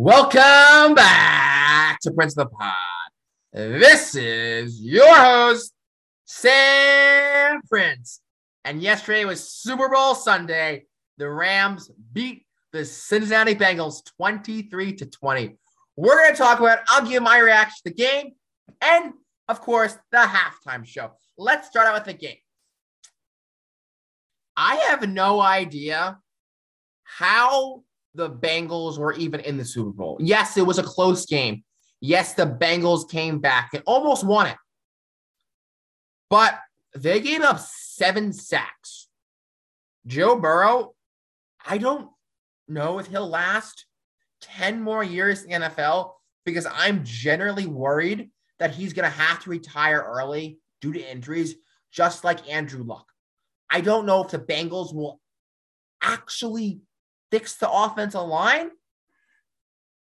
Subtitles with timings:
[0.00, 2.72] Welcome back to Prince of the Pod.
[3.52, 5.72] This is your host,
[6.24, 8.20] Sam Prince.
[8.64, 10.84] And yesterday was Super Bowl Sunday.
[11.16, 15.56] The Rams beat the Cincinnati Bengals 23 to 20.
[15.96, 18.34] We're going to talk about, I'll give my reaction to the game
[18.80, 19.14] and,
[19.48, 21.10] of course, the halftime show.
[21.36, 22.38] Let's start out with the game.
[24.56, 26.20] I have no idea
[27.02, 27.82] how
[28.18, 30.18] the Bengals were even in the Super Bowl.
[30.20, 31.62] Yes, it was a close game.
[32.00, 34.56] Yes, the Bengals came back and almost won it.
[36.28, 36.58] But
[36.96, 39.06] they gave up seven sacks.
[40.04, 40.94] Joe Burrow,
[41.64, 42.10] I don't
[42.66, 43.86] know if he'll last
[44.40, 49.40] 10 more years in the NFL because I'm generally worried that he's going to have
[49.44, 51.54] to retire early due to injuries,
[51.92, 53.06] just like Andrew Luck.
[53.70, 55.20] I don't know if the Bengals will
[56.02, 56.80] actually
[57.30, 58.70] fix the offensive line.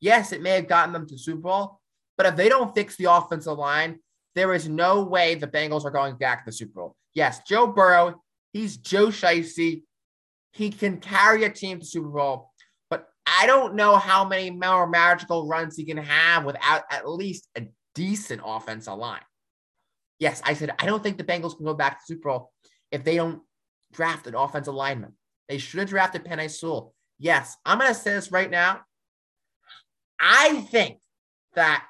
[0.00, 1.80] Yes, it may have gotten them to Super Bowl,
[2.16, 3.98] but if they don't fix the offensive line,
[4.34, 6.96] there is no way the Bengals are going back to the Super Bowl.
[7.14, 9.82] Yes, Joe Burrow, he's Joe Shiesty.
[10.52, 12.50] He can carry a team to Super Bowl,
[12.88, 17.48] but I don't know how many more magical runs he can have without at least
[17.56, 19.20] a decent offensive line.
[20.18, 22.52] Yes, I said I don't think the Bengals can go back to Super Bowl
[22.90, 23.42] if they don't
[23.92, 25.14] draft an offensive lineman.
[25.48, 26.94] They should have drafted Penei Sewell.
[27.20, 28.80] Yes, I'm going to say this right now.
[30.18, 30.98] I think
[31.54, 31.84] that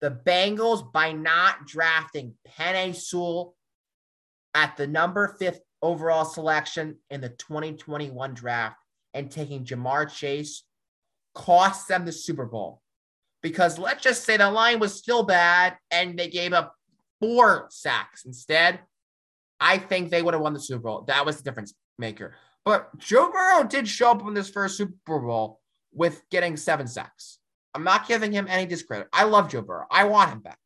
[0.00, 3.54] the Bengals, by not drafting Penei Sewell
[4.52, 8.76] at the number fifth overall selection in the 2021 draft
[9.14, 10.64] and taking Ja'Marr Chase,
[11.34, 12.82] cost them the Super Bowl.
[13.42, 16.74] Because let's just say the line was still bad and they gave up
[17.20, 18.80] four sacks instead.
[19.60, 21.04] I think they would have won the Super Bowl.
[21.06, 22.34] That was the difference maker.
[22.64, 25.60] But Joe Burrow did show up in this first Super Bowl
[25.92, 27.38] with getting seven sacks.
[27.74, 29.08] I'm not giving him any discredit.
[29.12, 29.86] I love Joe Burrow.
[29.90, 30.58] I want him back.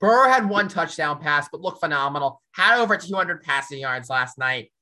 [0.00, 2.42] Burrow had one touchdown pass, but looked phenomenal.
[2.52, 4.72] Had over 200 passing yards last night.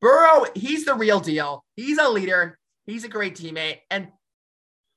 [0.00, 1.64] Burrow, he's the real deal.
[1.76, 2.58] He's a leader.
[2.84, 3.78] He's a great teammate.
[3.90, 4.08] And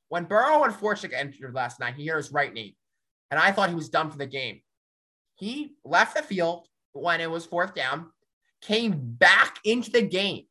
[0.07, 2.75] when Burrow unfortunately entered last night, he hurt his right knee.
[3.29, 4.61] And I thought he was done for the game.
[5.35, 8.07] He left the field when it was fourth down,
[8.61, 10.45] came back into the game.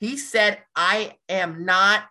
[0.00, 2.04] He said, I am not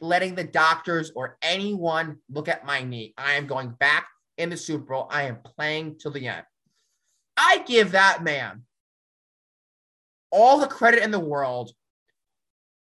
[0.00, 3.14] letting the doctors or anyone look at my knee.
[3.16, 4.08] I am going back
[4.38, 5.08] in the Super Bowl.
[5.10, 6.44] I am playing till the end.
[7.36, 8.62] I give that man
[10.30, 11.72] all the credit in the world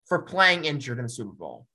[0.06, 1.66] for playing injured in the Super Bowl.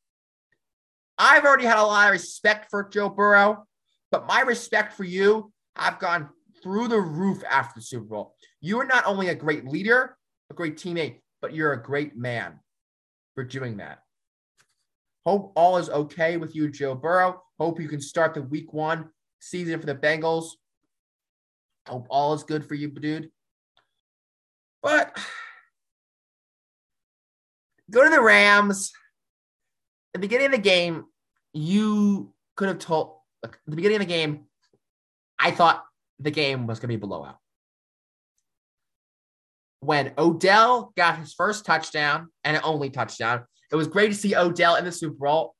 [1.18, 3.66] I've already had a lot of respect for Joe Burrow,
[4.12, 6.30] but my respect for you I've gone
[6.62, 8.36] through the roof after the Super Bowl.
[8.62, 10.18] You are not only a great leader,
[10.50, 12.58] a great teammate, but you're a great man
[13.36, 14.00] for doing that.
[15.26, 17.44] Hope all is okay with you, Joe Burrow.
[17.60, 19.10] Hope you can start the week one
[19.42, 20.52] season for the Bengals.
[21.86, 23.30] Hope all is good for you, dude.
[24.82, 25.20] But
[27.92, 28.94] go to the Rams.
[30.16, 31.04] At the beginning of the game,
[31.52, 34.46] you could have told at the beginning of the game,
[35.38, 35.84] I thought
[36.20, 37.38] the game was going to be blowout
[39.86, 43.44] when Odell got his first touchdown and only touchdown.
[43.72, 45.56] It was great to see Odell in the Super Bowl.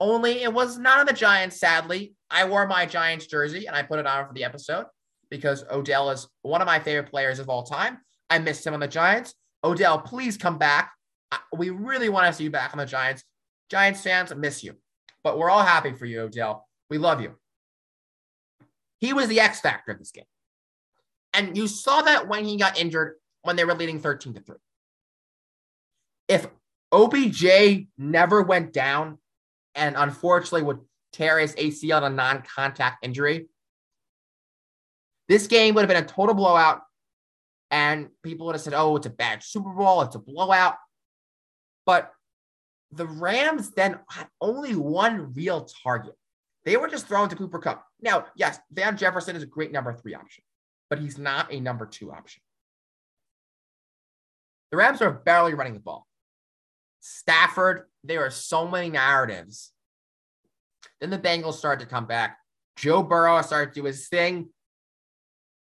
[0.00, 2.14] Only it was not on the Giants, sadly.
[2.30, 4.86] I wore my Giants jersey and I put it on for the episode
[5.30, 7.98] because Odell is one of my favorite players of all time.
[8.30, 9.34] I missed him on the Giants.
[9.64, 10.92] Odell, please come back.
[11.56, 13.22] We really want to see you back on the Giants.
[13.70, 14.74] Giants fans, miss you.
[15.24, 16.66] But we're all happy for you, Odell.
[16.90, 17.34] We love you.
[18.98, 20.24] He was the X factor of this game.
[21.32, 24.56] And you saw that when he got injured when they were leading 13 to 3.
[26.28, 26.46] If
[26.92, 29.18] OBJ never went down
[29.74, 30.80] and unfortunately would
[31.12, 33.48] tear his ACL on a non contact injury,
[35.28, 36.82] this game would have been a total blowout.
[37.70, 40.76] And people would have said, oh, it's a bad Super Bowl, it's a blowout.
[41.86, 42.12] But
[42.92, 46.14] the Rams then had only one real target.
[46.64, 47.84] They were just throwing to Cooper Kupp.
[48.00, 50.44] Now, yes, Van Jefferson is a great number three option,
[50.90, 52.42] but he's not a number two option.
[54.72, 56.08] The Rams are barely running the ball.
[57.00, 59.70] Stafford, there are so many narratives.
[60.98, 62.38] Then the Bengals started to come back.
[62.76, 64.48] Joe Burrow started to do his thing.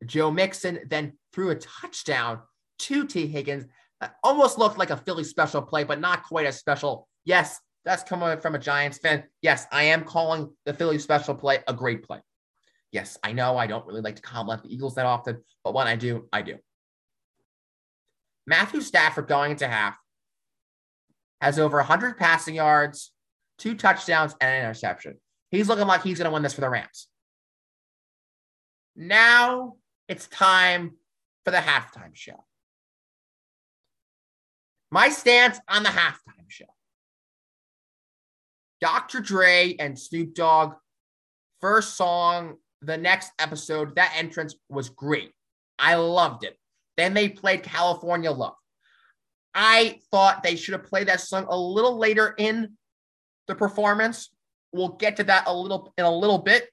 [0.04, 2.40] Joe Mixon then threw a touchdown
[2.80, 3.66] to Tee Higgins.
[4.00, 7.08] That almost looked like a Philly special play, but not quite as special.
[7.24, 9.24] Yes, that's coming from a Giants fan.
[9.42, 12.20] Yes, I am calling the Philly special play a great play.
[12.90, 15.86] Yes, I know I don't really like to compliment the Eagles that often, but when
[15.86, 16.58] I do, I do.
[18.48, 19.94] Matthew Stafford going into half
[21.42, 23.12] has over 100 passing yards,
[23.58, 25.16] two touchdowns, and an interception.
[25.50, 27.08] He's looking like he's going to win this for the Rams.
[28.96, 29.74] Now
[30.08, 30.92] it's time
[31.44, 32.42] for the halftime show.
[34.90, 36.64] My stance on the halftime show
[38.80, 39.20] Dr.
[39.20, 40.72] Dre and Snoop Dogg,
[41.60, 45.32] first song, the next episode, that entrance was great.
[45.78, 46.56] I loved it.
[46.98, 48.56] Then they played California Love.
[49.54, 52.76] I thought they should have played that song a little later in
[53.46, 54.30] the performance.
[54.72, 56.68] We'll get to that a little in a little bit.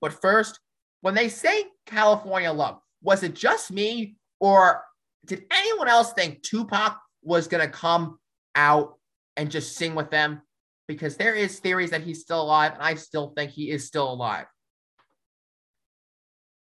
[0.00, 0.58] But first,
[1.00, 4.82] when they say California Love, was it just me or
[5.26, 8.18] did anyone else think Tupac was going to come
[8.56, 8.98] out
[9.36, 10.42] and just sing with them?
[10.88, 14.12] Because there is theories that he's still alive, and I still think he is still
[14.12, 14.46] alive.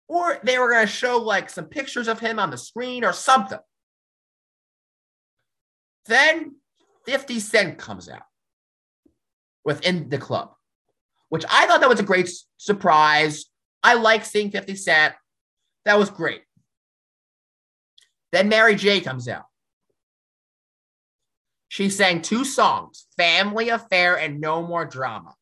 [0.08, 3.14] Or they were going to show like some pictures of him on the screen or
[3.14, 3.60] something.
[6.06, 6.56] Then
[7.06, 8.24] 50 Cent comes out
[9.64, 10.54] within the club,
[11.30, 13.46] which I thought that was a great surprise.
[13.82, 15.14] I like seeing 50 Cent.
[15.86, 16.42] That was great.
[18.32, 19.46] Then Mary J comes out.
[21.68, 25.34] She sang two songs, Family Affair and No More Drama.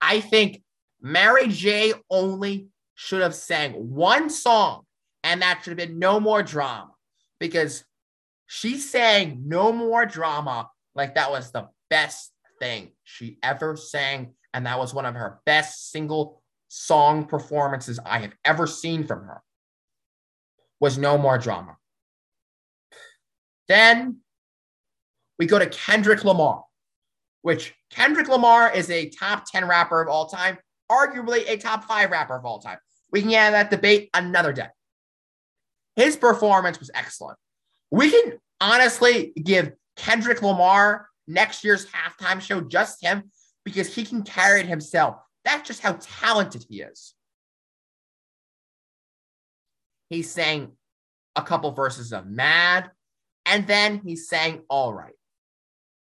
[0.00, 0.62] I think
[1.00, 2.68] Mary J only
[3.00, 4.82] should have sang one song,
[5.22, 6.90] and that should have been No More Drama
[7.38, 7.84] because
[8.48, 14.34] she sang No More Drama like that was the best thing she ever sang.
[14.52, 19.20] And that was one of her best single song performances I have ever seen from
[19.20, 19.42] her.
[20.80, 21.76] Was No More Drama.
[23.68, 24.16] Then
[25.38, 26.64] we go to Kendrick Lamar,
[27.42, 30.58] which Kendrick Lamar is a top 10 rapper of all time,
[30.90, 32.78] arguably a top five rapper of all time.
[33.10, 34.68] We can have that debate another day.
[35.96, 37.38] His performance was excellent.
[37.90, 43.30] We can honestly give Kendrick Lamar next year's halftime show just him
[43.64, 45.16] because he can carry it himself.
[45.44, 47.14] That's just how talented he is.
[50.10, 50.72] He sang
[51.36, 52.90] a couple verses of Mad,
[53.44, 55.14] and then he sang All Right.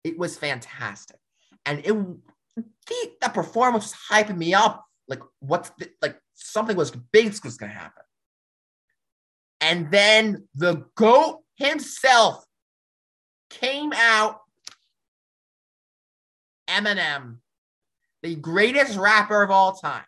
[0.04, 1.18] It was fantastic.
[1.64, 1.92] And it
[2.56, 4.84] the, that performance was hyping me up.
[5.08, 6.18] Like, what's the, like
[6.52, 8.02] something was big was gonna happen.
[9.60, 12.44] And then the GOAT himself
[13.50, 14.40] came out
[16.68, 17.38] Eminem,
[18.22, 20.04] the greatest rapper of all time,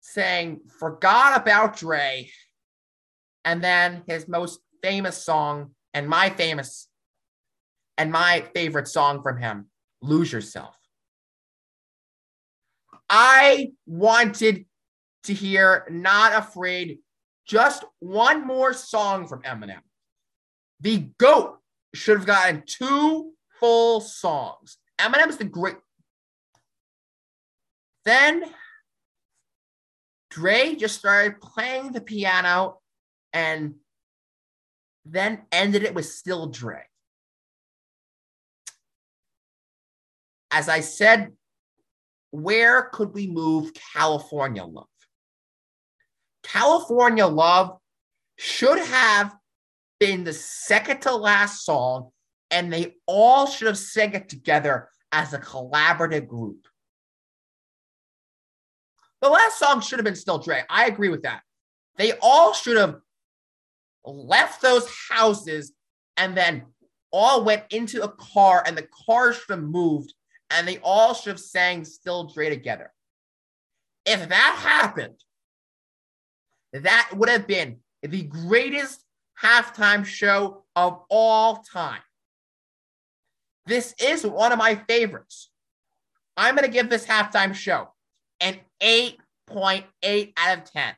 [0.00, 2.30] saying, Forgot about Dre.
[3.44, 6.88] And then his most famous song, and my famous
[7.96, 9.66] and my favorite song from him,
[10.02, 10.79] Lose Yourself.
[13.10, 14.66] I wanted
[15.24, 17.00] to hear Not Afraid
[17.44, 19.80] just one more song from Eminem.
[20.80, 21.58] The GOAT
[21.92, 24.78] should have gotten two full songs.
[24.98, 25.76] Eminem's the great.
[28.04, 28.44] Then
[30.30, 32.78] Dre just started playing the piano
[33.32, 33.74] and
[35.04, 36.82] then ended it with Still Dre.
[40.52, 41.32] As I said,
[42.30, 44.86] where could we move California Love?
[46.42, 47.78] California Love
[48.38, 49.34] should have
[49.98, 52.10] been the second to last song,
[52.50, 56.66] and they all should have sang it together as a collaborative group.
[59.20, 60.62] The last song should have been Still Dre.
[60.70, 61.42] I agree with that.
[61.96, 62.96] They all should have
[64.04, 65.72] left those houses
[66.16, 66.64] and then
[67.12, 70.14] all went into a car, and the car should have moved,
[70.50, 72.92] and they all should have sang Still Dre together.
[74.04, 75.22] If that happened,
[76.72, 79.04] that would have been the greatest
[79.42, 82.00] halftime show of all time.
[83.66, 85.50] This is one of my favorites.
[86.36, 87.88] I'm going to give this halftime show
[88.40, 90.94] an 8.8 out of 10.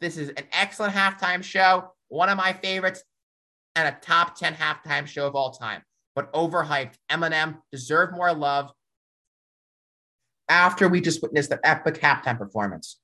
[0.00, 3.02] This is an excellent halftime show, one of my favorites,
[3.74, 5.82] and a top 10 halftime show of all time.
[6.14, 6.94] But overhyped.
[7.10, 8.70] Eminem deserved more love
[10.48, 12.98] after we just witnessed that epic halftime performance.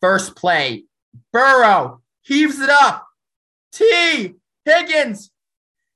[0.00, 0.84] First play,
[1.32, 3.06] Burrow heaves it up.
[3.72, 5.30] Tee Higgins.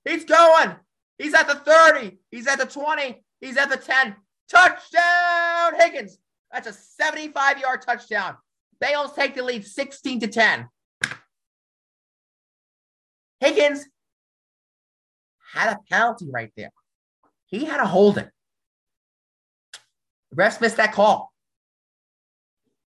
[0.05, 0.77] He's going.
[1.19, 2.19] He's at the 30.
[2.31, 3.23] He's at the 20.
[3.41, 4.17] He's at the 10.
[4.49, 6.19] Touchdown, Higgins.
[6.53, 8.37] That's a 75 yard touchdown.
[8.83, 10.69] Bengals take the lead 16 to 10.
[13.41, 13.87] Higgins
[15.53, 16.73] had a penalty right there.
[17.47, 18.29] He had a holding.
[20.35, 21.33] Refs missed that call.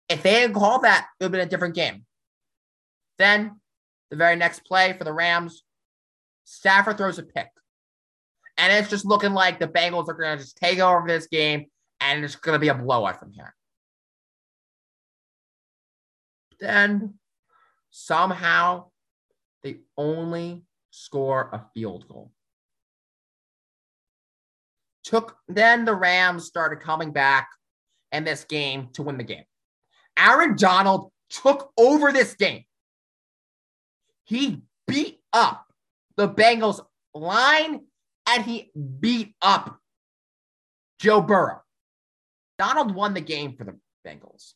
[0.09, 2.05] If they had called that, it would have been a different game.
[3.17, 3.59] Then
[4.11, 5.63] the very next play for the Rams,
[6.45, 7.47] Stafford throws a pick.
[8.57, 11.65] And it's just looking like the Bengals are going to just take over this game
[11.99, 13.53] and it's going to be a blowout from here.
[16.59, 17.15] Then
[17.89, 18.85] somehow
[19.63, 22.31] they only score a field goal.
[25.05, 27.47] Took then the Rams started coming back
[28.12, 29.43] in this game to win the game.
[30.17, 32.63] Aaron Donald took over this game.
[34.24, 35.65] He beat up
[36.17, 36.79] the Bengals
[37.13, 37.81] line
[38.27, 39.79] and he beat up
[41.00, 41.62] Joe Burrow.
[42.57, 44.53] Donald won the game for the Bengals.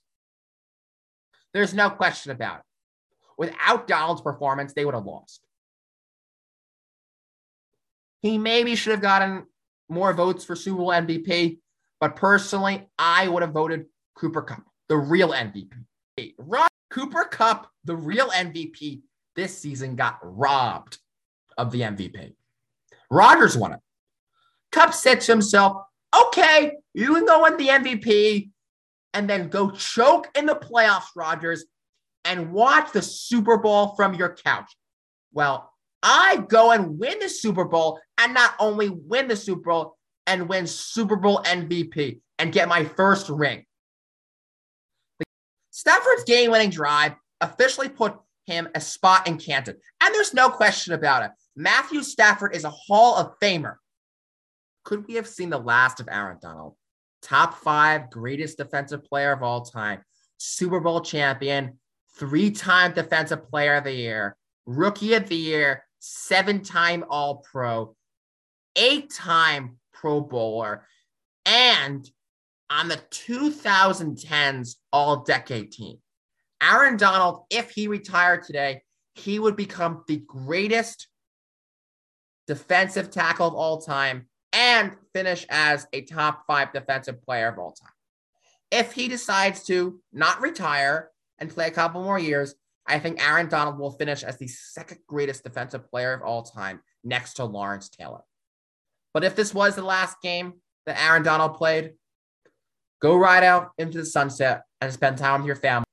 [1.54, 2.66] There's no question about it.
[3.38, 5.42] Without Donald's performance, they would have lost.
[8.22, 9.46] He maybe should have gotten
[9.90, 11.58] more votes for Super Bowl MVP,
[12.00, 15.70] but personally, I would have voted Cooper Kupp, the real MVP.
[16.90, 19.02] Cooper Kupp, the real MVP
[19.36, 20.98] this season, got robbed
[21.58, 22.34] of the MVP.
[23.12, 23.80] Rodgers won it.
[24.72, 25.82] Kupp said to himself,
[26.16, 28.50] okay, you can go win the MVP
[29.14, 31.66] and then go choke in the playoffs, Rodgers,
[32.26, 34.72] and watch the Super Bowl from your couch.
[35.34, 39.98] Well, I go and win the Super Bowl and not only win the Super Bowl
[40.28, 43.66] and win Super Bowl MVP and get my first ring.
[45.72, 48.16] Stafford's game winning drive officially put
[48.46, 49.76] him a spot in Canton.
[50.02, 51.32] And there's no question about it.
[51.56, 53.76] Matthew Stafford is a Hall of Famer.
[54.84, 56.76] Could we have seen the last of Aaron Donald?
[57.22, 60.02] Top five greatest defensive player of all time,
[60.38, 61.78] Super Bowl champion,
[62.18, 67.96] three time defensive player of the year, rookie of the year, seven time All Pro,
[68.76, 70.86] eight time Pro Bowler,
[71.46, 72.10] and
[72.70, 75.98] on the 2010s All Decade team.
[76.62, 78.82] Aaron Donald, if he retired today,
[79.16, 81.08] he would become the greatest
[82.48, 87.72] defensive tackle of all time and finish as a top five defensive player of all
[87.72, 87.92] time.
[88.72, 92.56] If he decides to not retire and play a couple more years,
[92.90, 96.82] I think Aaron Donald will finish as the second greatest defensive player of all time
[97.04, 98.22] next to Lawrence Taylor.
[99.14, 100.54] But if this was the last game
[100.86, 101.94] that Aaron Donald played,
[103.02, 105.86] go right out into the sunset and spend time with your family.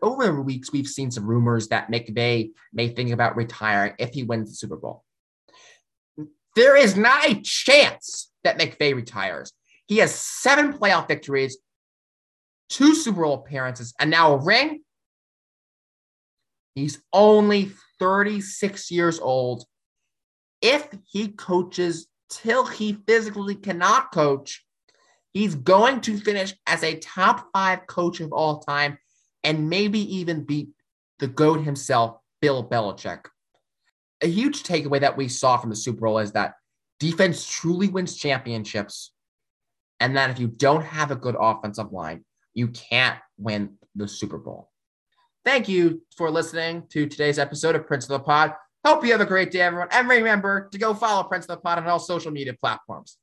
[0.00, 4.22] Over the weeks, we've seen some rumors that McVay may think about retiring if he
[4.22, 5.04] wins the Super Bowl.
[6.54, 9.52] There is not a chance that McVay retires.
[9.86, 11.58] He has seven playoff victories,
[12.68, 14.82] two Super Bowl appearances, and now a ring.
[16.78, 19.64] He's only 36 years old.
[20.62, 24.64] If he coaches till he physically cannot coach,
[25.32, 28.98] he's going to finish as a top five coach of all time
[29.42, 30.68] and maybe even beat
[31.18, 33.24] the GOAT himself, Bill Belichick.
[34.22, 36.54] A huge takeaway that we saw from the Super Bowl is that
[37.00, 39.12] defense truly wins championships,
[39.98, 44.38] and that if you don't have a good offensive line, you can't win the Super
[44.38, 44.70] Bowl.
[45.48, 48.52] Thank you for listening to today's episode of Prince of the Pod.
[48.84, 49.88] Hope you have a great day, everyone.
[49.92, 53.16] And remember to go follow Prince of the Pod on all social media platforms.